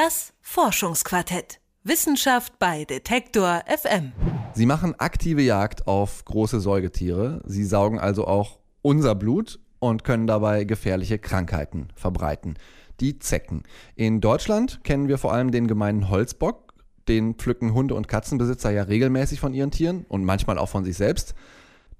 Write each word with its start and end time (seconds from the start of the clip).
Das 0.00 0.32
Forschungsquartett. 0.42 1.58
Wissenschaft 1.82 2.60
bei 2.60 2.84
Detektor 2.84 3.64
FM. 3.66 4.12
Sie 4.54 4.64
machen 4.64 4.94
aktive 4.96 5.42
Jagd 5.42 5.88
auf 5.88 6.24
große 6.24 6.60
Säugetiere. 6.60 7.42
Sie 7.46 7.64
saugen 7.64 7.98
also 7.98 8.24
auch 8.24 8.60
unser 8.80 9.16
Blut 9.16 9.58
und 9.80 10.04
können 10.04 10.28
dabei 10.28 10.62
gefährliche 10.62 11.18
Krankheiten 11.18 11.88
verbreiten. 11.96 12.58
Die 13.00 13.18
Zecken. 13.18 13.64
In 13.96 14.20
Deutschland 14.20 14.84
kennen 14.84 15.08
wir 15.08 15.18
vor 15.18 15.32
allem 15.32 15.50
den 15.50 15.66
gemeinen 15.66 16.08
Holzbock. 16.08 16.74
Den 17.08 17.34
pflücken 17.34 17.74
Hunde- 17.74 17.96
und 17.96 18.06
Katzenbesitzer 18.06 18.70
ja 18.70 18.84
regelmäßig 18.84 19.40
von 19.40 19.52
ihren 19.52 19.72
Tieren 19.72 20.06
und 20.08 20.22
manchmal 20.22 20.58
auch 20.58 20.68
von 20.68 20.84
sich 20.84 20.96
selbst. 20.96 21.34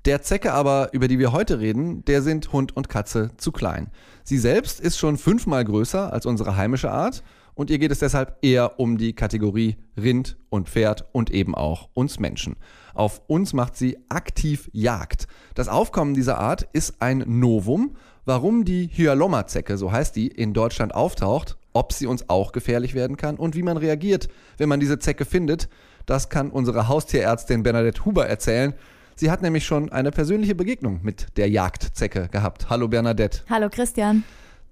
Der 0.04 0.22
Zecke 0.22 0.52
aber, 0.52 0.90
über 0.92 1.08
die 1.08 1.18
wir 1.18 1.32
heute 1.32 1.58
reden, 1.58 2.04
der 2.04 2.22
sind 2.22 2.52
Hund 2.52 2.76
und 2.76 2.88
Katze 2.88 3.32
zu 3.38 3.50
klein. 3.50 3.90
Sie 4.22 4.38
selbst 4.38 4.78
ist 4.78 4.98
schon 4.98 5.18
fünfmal 5.18 5.64
größer 5.64 6.12
als 6.12 6.26
unsere 6.26 6.56
heimische 6.56 6.92
Art 6.92 7.24
und 7.58 7.70
ihr 7.70 7.80
geht 7.80 7.90
es 7.90 7.98
deshalb 7.98 8.36
eher 8.40 8.78
um 8.78 8.98
die 8.98 9.14
Kategorie 9.14 9.78
Rind 10.00 10.36
und 10.48 10.68
Pferd 10.68 11.06
und 11.10 11.30
eben 11.30 11.56
auch 11.56 11.88
uns 11.92 12.20
Menschen. 12.20 12.54
Auf 12.94 13.20
uns 13.26 13.52
macht 13.52 13.76
sie 13.76 13.98
aktiv 14.08 14.70
Jagd. 14.72 15.26
Das 15.56 15.66
Aufkommen 15.66 16.14
dieser 16.14 16.38
Art 16.38 16.68
ist 16.72 17.02
ein 17.02 17.24
Novum. 17.26 17.96
Warum 18.24 18.64
die 18.64 18.86
Hyalomma-Zecke, 18.86 19.76
so 19.76 19.90
heißt 19.90 20.14
die, 20.14 20.28
in 20.28 20.54
Deutschland 20.54 20.94
auftaucht, 20.94 21.56
ob 21.72 21.92
sie 21.92 22.06
uns 22.06 22.28
auch 22.28 22.52
gefährlich 22.52 22.94
werden 22.94 23.16
kann 23.16 23.34
und 23.34 23.56
wie 23.56 23.64
man 23.64 23.76
reagiert, 23.76 24.28
wenn 24.56 24.68
man 24.68 24.78
diese 24.78 25.00
Zecke 25.00 25.24
findet, 25.24 25.68
das 26.06 26.28
kann 26.28 26.50
unsere 26.50 26.86
Haustierärztin 26.86 27.64
Bernadette 27.64 28.04
Huber 28.04 28.28
erzählen. 28.28 28.74
Sie 29.16 29.32
hat 29.32 29.42
nämlich 29.42 29.66
schon 29.66 29.90
eine 29.90 30.12
persönliche 30.12 30.54
Begegnung 30.54 31.00
mit 31.02 31.36
der 31.36 31.50
Jagdzecke 31.50 32.28
gehabt. 32.30 32.70
Hallo 32.70 32.86
Bernadette. 32.86 33.40
Hallo 33.50 33.68
Christian. 33.68 34.22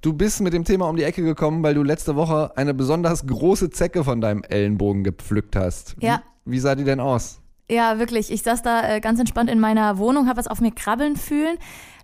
Du 0.07 0.13
bist 0.13 0.41
mit 0.41 0.53
dem 0.53 0.63
Thema 0.63 0.89
um 0.89 0.95
die 0.95 1.03
Ecke 1.03 1.25
gekommen, 1.25 1.65
weil 1.65 1.75
du 1.75 1.83
letzte 1.83 2.15
Woche 2.15 2.53
eine 2.57 2.75
besonders 2.75 3.27
große 3.27 3.71
Zecke 3.71 4.05
von 4.05 4.21
deinem 4.21 4.45
Ellenbogen 4.45 5.03
gepflückt 5.03 5.57
hast. 5.57 5.97
Ja. 5.99 6.23
Wie, 6.45 6.53
wie 6.53 6.59
sah 6.61 6.77
die 6.77 6.85
denn 6.85 7.01
aus? 7.01 7.41
Ja, 7.69 7.99
wirklich. 7.99 8.31
Ich 8.31 8.45
saß 8.45 8.63
da 8.63 8.89
äh, 8.89 9.01
ganz 9.01 9.19
entspannt 9.19 9.51
in 9.51 9.59
meiner 9.59 9.99
Wohnung, 9.99 10.29
habe 10.29 10.39
was 10.39 10.47
auf 10.47 10.61
mir 10.61 10.71
krabbeln 10.71 11.17
fühlen, 11.17 11.59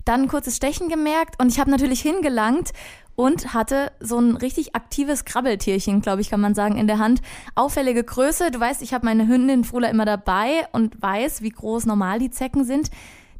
dann 0.05 0.23
ein 0.23 0.27
kurzes 0.27 0.57
Stechen 0.57 0.89
gemerkt 0.89 1.41
und 1.41 1.47
ich 1.53 1.61
habe 1.61 1.71
natürlich 1.71 2.01
hingelangt 2.01 2.73
und 3.15 3.55
hatte 3.55 3.93
so 4.01 4.19
ein 4.19 4.37
richtig 4.37 4.75
aktives 4.75 5.25
Krabbeltierchen, 5.25 6.01
glaube 6.01 6.23
ich, 6.23 6.31
kann 6.31 6.41
man 6.41 6.57
sagen, 6.57 6.79
in 6.79 6.89
der 6.89 6.98
Hand. 6.98 7.21
Auffällige 7.55 8.03
Größe. 8.03 8.51
Du 8.51 8.59
weißt, 8.59 8.83
ich 8.83 8.95
habe 8.95 9.05
meine 9.05 9.29
Hündin 9.29 9.63
Frula 9.63 9.87
immer 9.87 10.07
dabei 10.07 10.67
und 10.73 11.01
weiß, 11.01 11.43
wie 11.43 11.51
groß 11.51 11.87
normal 11.87 12.19
die 12.19 12.31
Zecken 12.31 12.65
sind. 12.65 12.91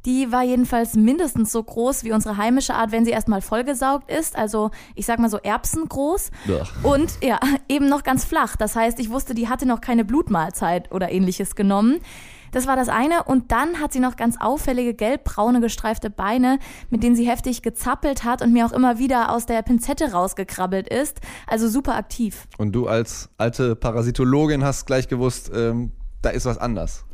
Die 0.05 0.33
war 0.33 0.42
jedenfalls 0.42 0.95
mindestens 0.95 1.53
so 1.53 1.62
groß 1.62 2.05
wie 2.05 2.12
unsere 2.12 2.36
heimische 2.36 2.75
Art, 2.75 2.92
wenn 2.92 3.05
sie 3.05 3.12
erstmal 3.12 3.41
vollgesaugt 3.41 4.11
ist. 4.11 4.36
Also 4.36 4.70
ich 4.95 5.06
sag 5.06 5.19
mal 5.19 5.31
so 5.31 5.39
erbsengroß. 5.39 6.31
Ja. 6.47 6.62
Und 6.83 7.12
ja, 7.22 7.39
eben 7.69 7.89
noch 7.89 8.03
ganz 8.03 8.25
flach. 8.25 8.56
Das 8.56 8.75
heißt, 8.75 8.98
ich 8.98 9.11
wusste, 9.11 9.34
die 9.34 9.48
hatte 9.48 9.67
noch 9.67 9.80
keine 9.80 10.05
Blutmahlzeit 10.05 10.91
oder 10.92 11.11
ähnliches 11.11 11.55
genommen. 11.55 12.00
Das 12.53 12.67
war 12.67 12.77
das 12.77 12.89
eine. 12.89 13.25
Und 13.25 13.50
dann 13.50 13.80
hat 13.80 13.92
sie 13.92 14.00
noch 14.00 14.17
ganz 14.17 14.36
auffällige 14.39 14.95
gelbbraune 14.95 15.61
gestreifte 15.61 16.11
Beine, 16.11 16.58
mit 16.91 17.03
denen 17.03 17.17
sie 17.17 17.28
heftig 17.28 17.62
gezappelt 17.62 18.25
hat 18.25 18.42
und 18.42 18.53
mir 18.53 18.67
auch 18.67 18.73
immer 18.73 18.98
wieder 18.98 19.30
aus 19.30 19.47
der 19.47 19.62
Pinzette 19.62 20.12
rausgekrabbelt 20.12 20.89
ist. 20.89 21.20
Also 21.47 21.69
super 21.69 21.97
aktiv. 21.97 22.47
Und 22.58 22.73
du 22.73 22.86
als 22.86 23.30
alte 23.39 23.75
Parasitologin 23.75 24.64
hast 24.64 24.86
gleich 24.86 25.08
gewusst, 25.08 25.50
ähm, 25.55 25.92
da 26.20 26.30
ist 26.30 26.45
was 26.45 26.58
anders. 26.58 27.05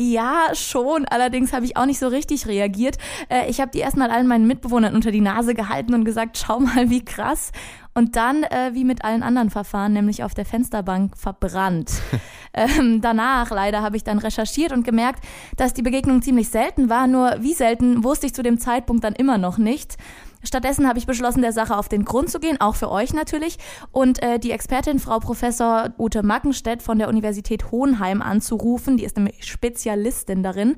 Ja, 0.00 0.50
schon. 0.54 1.06
Allerdings 1.06 1.52
habe 1.52 1.64
ich 1.64 1.76
auch 1.76 1.86
nicht 1.86 1.98
so 1.98 2.06
richtig 2.06 2.46
reagiert. 2.46 2.98
Äh, 3.28 3.50
ich 3.50 3.60
habe 3.60 3.72
die 3.72 3.80
erstmal 3.80 4.10
allen 4.10 4.28
meinen 4.28 4.46
Mitbewohnern 4.46 4.94
unter 4.94 5.10
die 5.10 5.20
Nase 5.20 5.54
gehalten 5.54 5.92
und 5.92 6.04
gesagt, 6.04 6.38
schau 6.38 6.60
mal, 6.60 6.88
wie 6.88 7.04
krass. 7.04 7.50
Und 7.94 8.14
dann, 8.14 8.44
äh, 8.44 8.70
wie 8.74 8.84
mit 8.84 9.04
allen 9.04 9.24
anderen 9.24 9.50
Verfahren, 9.50 9.92
nämlich 9.92 10.22
auf 10.22 10.34
der 10.34 10.44
Fensterbank 10.44 11.16
verbrannt. 11.16 11.90
ähm, 12.54 13.00
danach, 13.00 13.50
leider, 13.50 13.82
habe 13.82 13.96
ich 13.96 14.04
dann 14.04 14.18
recherchiert 14.18 14.70
und 14.70 14.84
gemerkt, 14.84 15.24
dass 15.56 15.74
die 15.74 15.82
Begegnung 15.82 16.22
ziemlich 16.22 16.48
selten 16.48 16.88
war. 16.88 17.08
Nur 17.08 17.34
wie 17.40 17.54
selten 17.54 18.04
wusste 18.04 18.26
ich 18.26 18.34
zu 18.34 18.44
dem 18.44 18.60
Zeitpunkt 18.60 19.02
dann 19.02 19.14
immer 19.14 19.36
noch 19.36 19.58
nicht. 19.58 19.96
Stattdessen 20.42 20.88
habe 20.88 20.98
ich 20.98 21.06
beschlossen, 21.06 21.42
der 21.42 21.52
Sache 21.52 21.76
auf 21.76 21.88
den 21.88 22.04
Grund 22.04 22.30
zu 22.30 22.40
gehen, 22.40 22.60
auch 22.60 22.76
für 22.76 22.90
euch 22.90 23.12
natürlich, 23.12 23.58
und 23.92 24.22
äh, 24.22 24.38
die 24.38 24.52
Expertin 24.52 24.98
Frau 24.98 25.18
Professor 25.18 25.90
Ute 25.98 26.22
Mackenstedt 26.22 26.82
von 26.82 26.98
der 26.98 27.08
Universität 27.08 27.70
Hohenheim 27.70 28.22
anzurufen. 28.22 28.96
Die 28.96 29.04
ist 29.04 29.16
nämlich 29.16 29.44
Spezialistin 29.44 30.42
darin. 30.42 30.76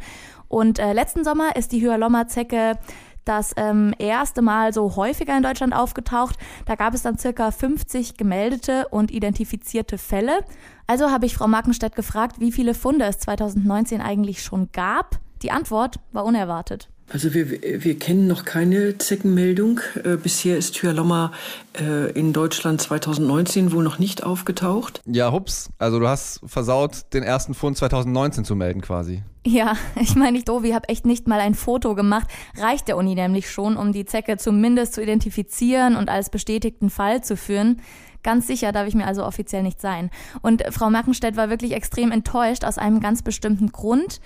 Und 0.48 0.78
äh, 0.78 0.92
letzten 0.92 1.24
Sommer 1.24 1.56
ist 1.56 1.72
die 1.72 1.80
Hyalomma-Zecke 1.80 2.78
das 3.24 3.52
ähm, 3.56 3.94
erste 3.98 4.42
Mal 4.42 4.72
so 4.72 4.96
häufiger 4.96 5.36
in 5.36 5.42
Deutschland 5.42 5.74
aufgetaucht. 5.74 6.36
Da 6.66 6.74
gab 6.74 6.94
es 6.94 7.02
dann 7.02 7.18
circa 7.18 7.50
50 7.50 8.16
gemeldete 8.16 8.88
und 8.88 9.10
identifizierte 9.10 9.98
Fälle. 9.98 10.40
Also 10.86 11.10
habe 11.10 11.26
ich 11.26 11.34
Frau 11.34 11.46
Mackenstedt 11.46 11.94
gefragt, 11.94 12.40
wie 12.40 12.52
viele 12.52 12.74
Funde 12.74 13.04
es 13.04 13.18
2019 13.20 14.00
eigentlich 14.00 14.42
schon 14.42 14.70
gab. 14.72 15.20
Die 15.42 15.50
Antwort 15.50 16.00
war 16.12 16.24
unerwartet. 16.24 16.88
Also 17.12 17.34
wir, 17.34 17.50
wir 17.50 17.98
kennen 17.98 18.28
noch 18.28 18.44
keine 18.44 18.96
Zeckenmeldung. 18.96 19.80
Äh, 20.04 20.16
bisher 20.16 20.56
ist 20.56 20.80
Hyalomma 20.80 21.32
äh, 21.78 22.12
in 22.12 22.32
Deutschland 22.32 22.80
2019 22.80 23.72
wohl 23.72 23.82
noch 23.82 23.98
nicht 23.98 24.22
aufgetaucht. 24.22 25.02
Ja, 25.06 25.32
hups. 25.32 25.70
Also 25.78 25.98
du 25.98 26.06
hast 26.06 26.40
versaut, 26.46 27.12
den 27.12 27.24
ersten 27.24 27.54
Fund 27.54 27.76
2019 27.76 28.44
zu 28.44 28.54
melden 28.54 28.80
quasi. 28.80 29.22
Ja, 29.46 29.76
ich 30.00 30.16
meine 30.16 30.32
nicht 30.32 30.48
doof, 30.48 30.64
ich 30.64 30.74
habe 30.74 30.88
echt 30.88 31.06
nicht 31.06 31.26
mal 31.26 31.40
ein 31.40 31.54
Foto 31.54 31.94
gemacht. 31.94 32.28
Reicht 32.58 32.88
der 32.88 32.96
Uni 32.96 33.14
nämlich 33.14 33.50
schon, 33.50 33.76
um 33.76 33.92
die 33.92 34.04
Zecke 34.04 34.36
zumindest 34.36 34.94
zu 34.94 35.02
identifizieren 35.02 35.96
und 35.96 36.08
als 36.08 36.30
bestätigten 36.30 36.90
Fall 36.90 37.22
zu 37.22 37.36
führen. 37.36 37.80
Ganz 38.22 38.46
sicher 38.46 38.70
darf 38.70 38.86
ich 38.86 38.94
mir 38.94 39.06
also 39.06 39.24
offiziell 39.24 39.62
nicht 39.62 39.80
sein. 39.80 40.10
Und 40.42 40.62
Frau 40.70 40.90
Mackenstedt 40.90 41.36
war 41.36 41.48
wirklich 41.48 41.72
extrem 41.72 42.12
enttäuscht 42.12 42.64
aus 42.64 42.76
einem 42.76 43.00
ganz 43.00 43.22
bestimmten 43.22 43.72
Grund. 43.72 44.20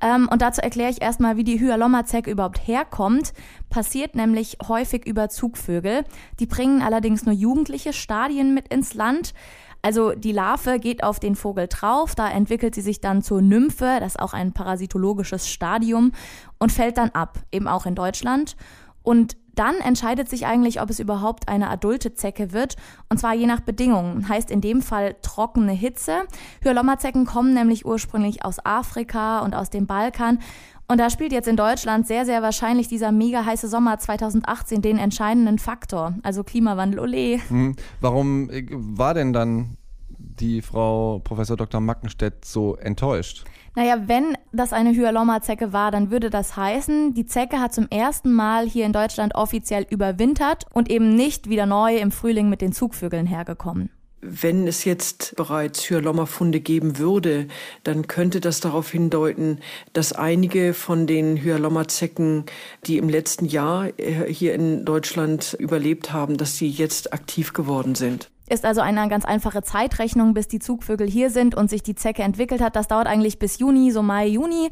Ähm, 0.00 0.28
und 0.30 0.40
dazu 0.40 0.60
erkläre 0.60 0.90
ich 0.90 1.02
erstmal, 1.02 1.36
wie 1.36 1.42
die 1.42 1.58
Hyalomma-Zecke 1.58 2.30
überhaupt 2.30 2.64
herkommt. 2.68 3.32
Passiert 3.68 4.14
nämlich 4.14 4.58
häufig 4.68 5.04
über 5.04 5.28
Zugvögel. 5.30 6.04
Die 6.38 6.46
bringen 6.46 6.80
allerdings 6.80 7.26
nur 7.26 7.34
jugendliche 7.34 7.92
Stadien 7.92 8.54
mit 8.54 8.68
ins 8.68 8.94
Land. 8.94 9.34
Also 9.82 10.12
die 10.12 10.32
Larve 10.32 10.78
geht 10.78 11.02
auf 11.02 11.20
den 11.20 11.34
Vogel 11.34 11.66
drauf, 11.66 12.14
da 12.14 12.28
entwickelt 12.28 12.74
sie 12.74 12.82
sich 12.82 13.00
dann 13.00 13.22
zur 13.22 13.40
Nymphe, 13.40 13.96
das 14.00 14.14
ist 14.14 14.20
auch 14.20 14.34
ein 14.34 14.52
parasitologisches 14.52 15.48
Stadium, 15.48 16.12
und 16.58 16.70
fällt 16.70 16.98
dann 16.98 17.10
ab, 17.10 17.38
eben 17.50 17.66
auch 17.66 17.86
in 17.86 17.94
Deutschland. 17.94 18.56
Und 19.10 19.36
dann 19.56 19.74
entscheidet 19.80 20.28
sich 20.28 20.46
eigentlich, 20.46 20.80
ob 20.80 20.88
es 20.88 21.00
überhaupt 21.00 21.48
eine 21.48 21.68
adulte 21.68 22.14
Zecke 22.14 22.52
wird, 22.52 22.76
und 23.08 23.18
zwar 23.18 23.34
je 23.34 23.46
nach 23.46 23.58
Bedingungen. 23.58 24.28
Heißt 24.28 24.52
in 24.52 24.60
dem 24.60 24.82
Fall 24.82 25.16
trockene 25.20 25.72
Hitze. 25.72 26.20
Hyalomma-Zecken 26.62 27.26
kommen 27.26 27.52
nämlich 27.52 27.84
ursprünglich 27.84 28.44
aus 28.44 28.64
Afrika 28.64 29.40
und 29.40 29.52
aus 29.52 29.68
dem 29.68 29.88
Balkan. 29.88 30.38
Und 30.86 30.98
da 30.98 31.10
spielt 31.10 31.32
jetzt 31.32 31.48
in 31.48 31.56
Deutschland 31.56 32.06
sehr, 32.06 32.24
sehr 32.24 32.40
wahrscheinlich 32.40 32.86
dieser 32.86 33.10
mega 33.10 33.44
heiße 33.44 33.66
Sommer 33.66 33.98
2018 33.98 34.80
den 34.80 34.96
entscheidenden 34.96 35.58
Faktor. 35.58 36.14
Also 36.22 36.44
Klimawandel, 36.44 37.00
ole. 37.00 37.40
Hm. 37.48 37.74
Warum 38.00 38.48
äh, 38.48 38.64
war 38.70 39.14
denn 39.14 39.32
dann 39.32 39.76
die 40.18 40.62
Frau 40.62 41.18
Professor 41.18 41.56
Dr. 41.56 41.80
Mackenstedt 41.80 42.44
so 42.44 42.76
enttäuscht? 42.76 43.44
Naja, 43.76 44.02
wenn 44.06 44.36
das 44.52 44.72
eine 44.72 44.90
Hyalomma-Zecke 44.90 45.72
war, 45.72 45.90
dann 45.90 46.10
würde 46.10 46.28
das 46.28 46.56
heißen, 46.56 47.14
die 47.14 47.26
Zecke 47.26 47.60
hat 47.60 47.72
zum 47.72 47.88
ersten 47.88 48.32
Mal 48.32 48.66
hier 48.66 48.84
in 48.84 48.92
Deutschland 48.92 49.34
offiziell 49.36 49.86
überwintert 49.88 50.64
und 50.72 50.90
eben 50.90 51.14
nicht 51.14 51.48
wieder 51.48 51.66
neu 51.66 51.96
im 51.96 52.10
Frühling 52.10 52.48
mit 52.48 52.60
den 52.62 52.72
Zugvögeln 52.72 53.26
hergekommen. 53.26 53.90
Wenn 54.22 54.66
es 54.66 54.84
jetzt 54.84 55.34
bereits 55.36 55.88
Hyalomma-Funde 55.88 56.60
geben 56.60 56.98
würde, 56.98 57.46
dann 57.84 58.06
könnte 58.06 58.40
das 58.40 58.60
darauf 58.60 58.90
hindeuten, 58.90 59.60
dass 59.94 60.12
einige 60.12 60.74
von 60.74 61.06
den 61.06 61.38
Hyalomma-Zecken, 61.38 62.44
die 62.86 62.98
im 62.98 63.08
letzten 63.08 63.46
Jahr 63.46 63.98
äh, 63.98 64.30
hier 64.30 64.52
in 64.52 64.84
Deutschland 64.84 65.56
überlebt 65.58 66.12
haben, 66.12 66.36
dass 66.36 66.58
sie 66.58 66.68
jetzt 66.68 67.14
aktiv 67.14 67.54
geworden 67.54 67.94
sind. 67.94 68.30
Ist 68.50 68.64
also 68.64 68.80
eine 68.80 69.08
ganz 69.08 69.24
einfache 69.24 69.62
Zeitrechnung, 69.62 70.34
bis 70.34 70.48
die 70.48 70.58
Zugvögel 70.58 71.08
hier 71.08 71.30
sind 71.30 71.54
und 71.54 71.70
sich 71.70 71.84
die 71.84 71.94
Zecke 71.94 72.24
entwickelt 72.24 72.60
hat. 72.60 72.74
Das 72.74 72.88
dauert 72.88 73.06
eigentlich 73.06 73.38
bis 73.38 73.60
Juni, 73.60 73.92
so 73.92 74.02
Mai, 74.02 74.26
Juni. 74.26 74.70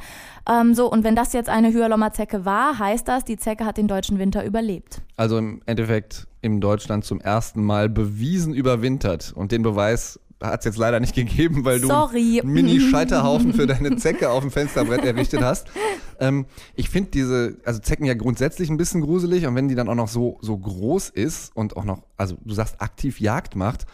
Ähm, 0.51 0.75
so, 0.75 0.91
und 0.91 1.05
wenn 1.05 1.15
das 1.15 1.33
jetzt 1.33 1.49
eine 1.49 1.73
Hyalomma-Zecke 1.73 2.45
war, 2.45 2.81
heißt 2.81 3.07
das, 3.07 3.25
die 3.25 3.37
Zecke 3.37 3.65
hat 3.65 3.77
den 3.77 3.87
deutschen 3.87 4.19
Winter 4.19 4.45
überlebt. 4.45 5.01
Also 5.15 5.39
im 5.39 5.63
Endeffekt 5.67 6.27
in 6.41 6.61
Deutschland 6.61 7.05
zum 7.05 7.21
ersten 7.21 7.63
Mal 7.63 7.89
bewiesen 7.89 8.53
überwintert. 8.53 9.33
Und 9.33 9.53
den 9.53 9.63
Beweis 9.63 10.19
hat 10.41 10.61
es 10.61 10.67
jetzt 10.67 10.79
leider 10.79 11.01
nicht 11.01 11.15
gegeben, 11.15 11.65
weil 11.65 11.81
du 11.81 11.89
Sorry. 11.89 12.41
einen 12.41 12.53
Mini-Scheiterhaufen 12.53 13.53
für 13.53 13.67
deine 13.67 13.97
Zecke 13.97 14.31
auf 14.31 14.43
dem 14.43 14.51
Fensterbrett 14.51 15.05
errichtet 15.05 15.43
hast. 15.43 15.69
Ähm, 16.21 16.47
ich 16.75 16.91
finde 16.91 17.11
diese, 17.11 17.59
also 17.65 17.79
Zecken 17.79 18.05
ja 18.05 18.15
grundsätzlich 18.15 18.71
ein 18.71 18.77
bisschen 18.77 19.03
gruselig 19.03 19.47
und 19.47 19.55
wenn 19.55 19.69
die 19.69 19.77
dann 19.77 19.89
auch 19.89 19.95
noch 19.95 20.09
so, 20.09 20.37
so 20.41 20.59
groß 20.59 21.11
ist 21.11 21.55
und 21.55 21.77
auch 21.77 21.85
noch, 21.85 22.03
also 22.17 22.37
du 22.45 22.55
sagst 22.55 22.83
aktiv 22.83 23.21
Jagd 23.21 23.55
macht, 23.55 23.87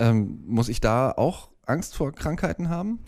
ähm, 0.00 0.42
muss 0.48 0.68
ich 0.68 0.80
da 0.80 1.12
auch 1.12 1.50
Angst 1.66 1.94
vor 1.94 2.10
Krankheiten 2.10 2.70
haben? 2.70 2.98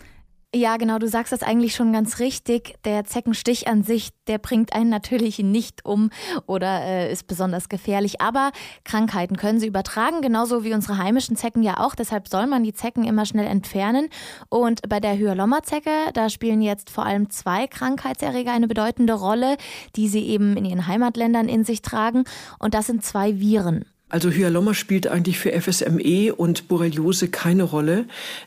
Ja, 0.55 0.77
genau, 0.77 0.99
du 0.99 1.07
sagst 1.07 1.33
das 1.33 1.41
eigentlich 1.41 1.73
schon 1.73 1.91
ganz 1.93 2.19
richtig. 2.19 2.75
Der 2.85 3.05
Zeckenstich 3.05 3.67
an 3.67 3.81
sich, 3.81 4.09
der 4.27 4.37
bringt 4.37 4.73
einen 4.73 4.91
natürlich 4.91 5.39
nicht 5.39 5.83
um 5.83 6.11
oder 6.45 6.81
äh, 6.83 7.11
ist 7.11 7.25
besonders 7.25 7.69
gefährlich. 7.69 8.21
Aber 8.21 8.51
Krankheiten 8.83 9.35
können 9.35 9.59
sie 9.59 9.65
übertragen, 9.65 10.21
genauso 10.21 10.63
wie 10.63 10.75
unsere 10.75 10.99
heimischen 10.99 11.35
Zecken 11.35 11.63
ja 11.63 11.79
auch. 11.79 11.95
Deshalb 11.95 12.27
soll 12.27 12.45
man 12.45 12.63
die 12.63 12.73
Zecken 12.73 13.03
immer 13.03 13.25
schnell 13.25 13.47
entfernen. 13.47 14.09
Und 14.47 14.87
bei 14.87 14.99
der 14.99 15.17
Hyalomma-Zecke, 15.17 16.11
da 16.13 16.29
spielen 16.29 16.61
jetzt 16.61 16.91
vor 16.91 17.07
allem 17.07 17.31
zwei 17.31 17.65
Krankheitserreger 17.65 18.51
eine 18.51 18.67
bedeutende 18.67 19.13
Rolle, 19.13 19.57
die 19.95 20.07
sie 20.07 20.23
eben 20.27 20.55
in 20.55 20.65
ihren 20.65 20.85
Heimatländern 20.85 21.49
in 21.49 21.63
sich 21.63 21.81
tragen. 21.81 22.25
Und 22.59 22.75
das 22.75 22.85
sind 22.85 23.03
zwei 23.03 23.39
Viren. 23.39 23.85
Also 24.13 24.29
Hyalomma 24.29 24.75
spielt 24.75 25.07
eigentlich 25.07 25.39
für 25.39 25.59
FSME 25.59 26.35
und 26.35 26.67
Borreliose 26.67 27.29
keine 27.29 27.63
Rolle. 27.63 28.05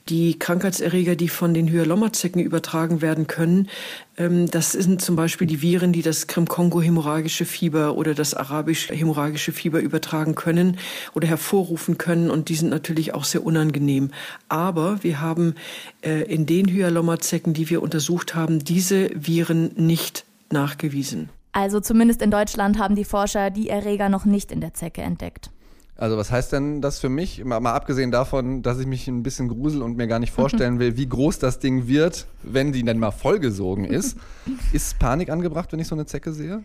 Die 0.08 0.38
Krankheitserreger, 0.38 1.16
die 1.16 1.28
von 1.28 1.54
den 1.54 1.66
Hyalomma-Zecken 1.66 2.40
übertragen 2.40 3.02
werden 3.02 3.26
können, 3.26 3.68
ähm, 4.16 4.48
das 4.48 4.70
sind 4.70 5.02
zum 5.02 5.16
Beispiel 5.16 5.48
die 5.48 5.62
Viren, 5.62 5.92
die 5.92 6.02
das 6.02 6.28
Krim-Kongo-hämorrhagische 6.28 7.44
Fieber 7.44 7.96
oder 7.96 8.14
das 8.14 8.34
arabisch-hämorrhagische 8.34 9.50
Fieber 9.50 9.80
übertragen 9.80 10.36
können 10.36 10.78
oder 11.14 11.26
hervorrufen 11.26 11.98
können. 11.98 12.30
Und 12.30 12.48
die 12.48 12.54
sind 12.54 12.68
natürlich 12.68 13.12
auch 13.14 13.24
sehr 13.24 13.44
unangenehm. 13.44 14.12
Aber 14.48 15.02
wir 15.02 15.20
haben 15.20 15.56
äh, 16.00 16.32
in 16.32 16.46
den 16.46 16.68
Hyalomma-Zecken, 16.68 17.54
die 17.54 17.70
wir 17.70 17.82
untersucht 17.82 18.36
haben, 18.36 18.60
diese 18.60 19.10
Viren 19.16 19.72
nicht 19.74 20.26
nachgewiesen. 20.48 21.28
Also 21.50 21.80
zumindest 21.80 22.22
in 22.22 22.30
Deutschland 22.30 22.78
haben 22.78 22.94
die 22.94 23.04
Forscher 23.04 23.50
die 23.50 23.68
Erreger 23.68 24.08
noch 24.08 24.26
nicht 24.26 24.52
in 24.52 24.60
der 24.60 24.74
Zecke 24.74 25.02
entdeckt. 25.02 25.50
Also 25.98 26.18
was 26.18 26.30
heißt 26.30 26.52
denn 26.52 26.82
das 26.82 26.98
für 26.98 27.08
mich? 27.08 27.42
Mal, 27.44 27.60
mal, 27.60 27.72
abgesehen 27.72 28.10
davon, 28.10 28.62
dass 28.62 28.78
ich 28.78 28.86
mich 28.86 29.08
ein 29.08 29.22
bisschen 29.22 29.48
grusel 29.48 29.82
und 29.82 29.96
mir 29.96 30.06
gar 30.06 30.18
nicht 30.18 30.32
vorstellen 30.32 30.78
will, 30.78 30.96
wie 30.96 31.08
groß 31.08 31.38
das 31.38 31.58
Ding 31.58 31.88
wird, 31.88 32.26
wenn 32.42 32.72
die 32.72 32.84
dann 32.84 32.98
mal 32.98 33.12
vollgesogen 33.12 33.84
ist. 33.84 34.18
ist 34.72 34.98
Panik 34.98 35.30
angebracht, 35.30 35.72
wenn 35.72 35.80
ich 35.80 35.88
so 35.88 35.94
eine 35.94 36.06
Zecke 36.06 36.32
sehe? 36.32 36.62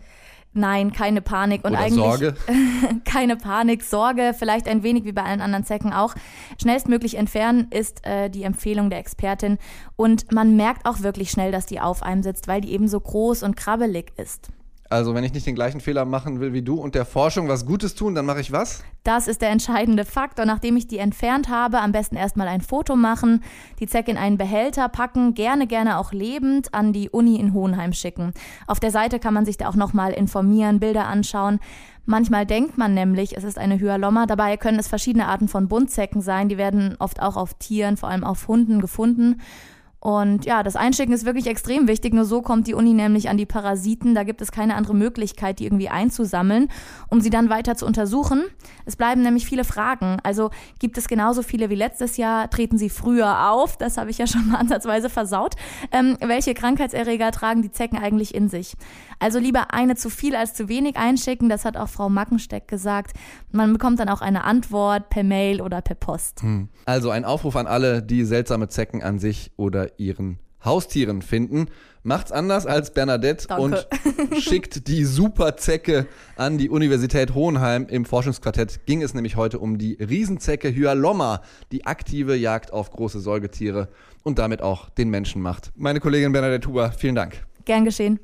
Nein, 0.54 0.92
keine 0.92 1.22
Panik 1.22 1.64
und 1.64 1.72
Oder 1.72 1.80
eigentlich 1.80 1.94
Sorge? 1.94 2.34
keine 3.06 3.36
Panik, 3.36 3.82
Sorge, 3.82 4.34
vielleicht 4.38 4.68
ein 4.68 4.82
wenig 4.82 5.04
wie 5.04 5.12
bei 5.12 5.22
allen 5.22 5.40
anderen 5.40 5.64
Zecken 5.64 5.94
auch. 5.94 6.14
Schnellstmöglich 6.60 7.14
entfernen 7.14 7.68
ist 7.70 8.04
äh, 8.04 8.28
die 8.28 8.42
Empfehlung 8.42 8.90
der 8.90 8.98
Expertin 8.98 9.56
und 9.96 10.30
man 10.30 10.56
merkt 10.56 10.84
auch 10.84 11.00
wirklich 11.00 11.30
schnell, 11.30 11.52
dass 11.52 11.64
die 11.64 11.80
auf 11.80 12.02
einem 12.02 12.22
sitzt, 12.22 12.48
weil 12.48 12.60
die 12.60 12.72
eben 12.72 12.86
so 12.86 13.00
groß 13.00 13.44
und 13.44 13.56
krabbelig 13.56 14.12
ist. 14.18 14.50
Also 14.92 15.14
wenn 15.14 15.24
ich 15.24 15.32
nicht 15.32 15.46
den 15.46 15.54
gleichen 15.54 15.80
Fehler 15.80 16.04
machen 16.04 16.38
will 16.38 16.52
wie 16.52 16.60
du 16.60 16.74
und 16.74 16.94
der 16.94 17.06
Forschung 17.06 17.48
was 17.48 17.64
Gutes 17.64 17.94
tun, 17.94 18.14
dann 18.14 18.26
mache 18.26 18.42
ich 18.42 18.52
was? 18.52 18.84
Das 19.04 19.26
ist 19.26 19.40
der 19.40 19.48
entscheidende 19.48 20.04
Faktor. 20.04 20.44
Nachdem 20.44 20.76
ich 20.76 20.86
die 20.86 20.98
entfernt 20.98 21.48
habe, 21.48 21.80
am 21.80 21.92
besten 21.92 22.14
erstmal 22.14 22.46
ein 22.46 22.60
Foto 22.60 22.94
machen, 22.94 23.42
die 23.80 23.86
Zecke 23.86 24.10
in 24.10 24.18
einen 24.18 24.36
Behälter 24.36 24.90
packen, 24.90 25.32
gerne, 25.32 25.66
gerne 25.66 25.96
auch 25.96 26.12
lebend 26.12 26.74
an 26.74 26.92
die 26.92 27.08
Uni 27.08 27.40
in 27.40 27.54
Hohenheim 27.54 27.94
schicken. 27.94 28.34
Auf 28.66 28.80
der 28.80 28.90
Seite 28.90 29.18
kann 29.18 29.32
man 29.32 29.46
sich 29.46 29.56
da 29.56 29.70
auch 29.70 29.76
nochmal 29.76 30.12
informieren, 30.12 30.78
Bilder 30.78 31.06
anschauen. 31.06 31.58
Manchmal 32.04 32.44
denkt 32.44 32.76
man 32.76 32.92
nämlich, 32.92 33.34
es 33.34 33.44
ist 33.44 33.56
eine 33.58 33.80
Hyalomma. 33.80 34.26
Dabei 34.26 34.58
können 34.58 34.78
es 34.78 34.88
verschiedene 34.88 35.26
Arten 35.26 35.48
von 35.48 35.68
Buntzecken 35.68 36.20
sein. 36.20 36.50
Die 36.50 36.58
werden 36.58 36.96
oft 36.98 37.22
auch 37.22 37.38
auf 37.38 37.54
Tieren, 37.54 37.96
vor 37.96 38.10
allem 38.10 38.24
auf 38.24 38.46
Hunden 38.46 38.82
gefunden. 38.82 39.40
Und 40.02 40.46
ja, 40.46 40.64
das 40.64 40.74
Einschicken 40.74 41.14
ist 41.14 41.24
wirklich 41.24 41.46
extrem 41.46 41.86
wichtig. 41.86 42.12
Nur 42.12 42.24
so 42.24 42.42
kommt 42.42 42.66
die 42.66 42.74
Uni 42.74 42.92
nämlich 42.92 43.28
an 43.28 43.36
die 43.36 43.46
Parasiten. 43.46 44.16
Da 44.16 44.24
gibt 44.24 44.42
es 44.42 44.50
keine 44.50 44.74
andere 44.74 44.96
Möglichkeit, 44.96 45.60
die 45.60 45.64
irgendwie 45.64 45.90
einzusammeln, 45.90 46.70
um 47.08 47.20
sie 47.20 47.30
dann 47.30 47.50
weiter 47.50 47.76
zu 47.76 47.86
untersuchen. 47.86 48.42
Es 48.84 48.96
bleiben 48.96 49.22
nämlich 49.22 49.46
viele 49.46 49.62
Fragen. 49.62 50.16
Also 50.24 50.50
gibt 50.80 50.98
es 50.98 51.06
genauso 51.06 51.42
viele 51.42 51.70
wie 51.70 51.76
letztes 51.76 52.16
Jahr? 52.16 52.50
Treten 52.50 52.78
sie 52.78 52.90
früher 52.90 53.48
auf? 53.52 53.76
Das 53.76 53.96
habe 53.96 54.10
ich 54.10 54.18
ja 54.18 54.26
schon 54.26 54.48
mal 54.48 54.56
ansatzweise 54.58 55.08
versaut. 55.08 55.54
Ähm, 55.92 56.16
welche 56.20 56.54
Krankheitserreger 56.54 57.30
tragen 57.30 57.62
die 57.62 57.70
Zecken 57.70 57.96
eigentlich 57.96 58.34
in 58.34 58.48
sich? 58.48 58.74
Also 59.20 59.38
lieber 59.38 59.72
eine 59.72 59.94
zu 59.94 60.10
viel 60.10 60.34
als 60.34 60.54
zu 60.54 60.68
wenig 60.68 60.96
einschicken. 60.96 61.48
Das 61.48 61.64
hat 61.64 61.76
auch 61.76 61.88
Frau 61.88 62.08
Mackensteck 62.08 62.66
gesagt. 62.66 63.12
Man 63.52 63.72
bekommt 63.72 64.00
dann 64.00 64.08
auch 64.08 64.20
eine 64.20 64.42
Antwort 64.42 65.10
per 65.10 65.22
Mail 65.22 65.60
oder 65.60 65.80
per 65.80 65.94
Post. 65.94 66.42
Hm. 66.42 66.70
Also 66.86 67.10
ein 67.10 67.24
Aufruf 67.24 67.54
an 67.54 67.68
alle, 67.68 68.02
die 68.02 68.24
seltsame 68.24 68.66
Zecken 68.66 69.00
an 69.00 69.20
sich 69.20 69.52
oder 69.56 69.91
ihren 69.98 70.38
Haustieren 70.64 71.22
finden. 71.22 71.66
Macht's 72.04 72.32
anders 72.32 72.66
als 72.66 72.92
Bernadette 72.92 73.46
Danke. 73.46 73.62
und 73.62 74.40
schickt 74.40 74.88
die 74.88 75.04
Superzecke 75.04 76.06
an 76.36 76.58
die 76.58 76.68
Universität 76.68 77.34
Hohenheim. 77.34 77.86
Im 77.88 78.04
Forschungsquartett 78.04 78.86
ging 78.86 79.02
es 79.02 79.14
nämlich 79.14 79.36
heute 79.36 79.58
um 79.58 79.78
die 79.78 79.94
Riesenzecke 79.94 80.74
Hyalomma, 80.74 81.42
die 81.70 81.86
aktive 81.86 82.34
Jagd 82.34 82.72
auf 82.72 82.90
große 82.90 83.20
Säugetiere 83.20 83.88
und 84.24 84.38
damit 84.38 84.62
auch 84.62 84.90
den 84.90 85.10
Menschen 85.10 85.42
macht. 85.42 85.72
Meine 85.76 86.00
Kollegin 86.00 86.32
Bernadette 86.32 86.68
Huber, 86.68 86.92
vielen 86.92 87.14
Dank. 87.14 87.44
Gern 87.64 87.84
geschehen. 87.84 88.18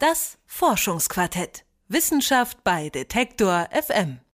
Das 0.00 0.38
Forschungsquartett. 0.46 1.64
Wissenschaft 1.88 2.64
bei 2.64 2.88
Detektor 2.88 3.68
FM. 3.70 4.18